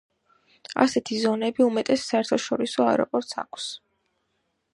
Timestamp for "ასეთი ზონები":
0.83-1.65